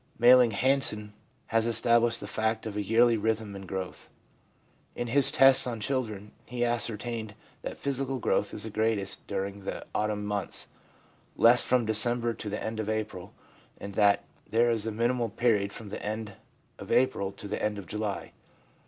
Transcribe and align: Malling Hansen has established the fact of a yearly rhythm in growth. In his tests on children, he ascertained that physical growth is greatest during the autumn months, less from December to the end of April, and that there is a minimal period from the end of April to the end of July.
Malling 0.17 0.49
Hansen 0.49 1.13
has 1.45 1.67
established 1.67 2.21
the 2.21 2.27
fact 2.27 2.65
of 2.65 2.75
a 2.75 2.81
yearly 2.81 3.17
rhythm 3.17 3.55
in 3.55 3.67
growth. 3.67 4.09
In 4.95 5.05
his 5.05 5.31
tests 5.31 5.67
on 5.67 5.79
children, 5.79 6.31
he 6.47 6.65
ascertained 6.65 7.35
that 7.61 7.77
physical 7.77 8.17
growth 8.17 8.51
is 8.51 8.65
greatest 8.69 9.27
during 9.27 9.59
the 9.61 9.85
autumn 9.93 10.25
months, 10.25 10.69
less 11.35 11.61
from 11.61 11.85
December 11.85 12.33
to 12.33 12.49
the 12.49 12.63
end 12.63 12.79
of 12.79 12.89
April, 12.89 13.35
and 13.79 13.93
that 13.93 14.23
there 14.49 14.71
is 14.71 14.87
a 14.87 14.91
minimal 14.91 15.29
period 15.29 15.71
from 15.71 15.89
the 15.89 16.03
end 16.03 16.33
of 16.79 16.91
April 16.91 17.31
to 17.33 17.47
the 17.47 17.61
end 17.61 17.77
of 17.77 17.85
July. 17.85 18.31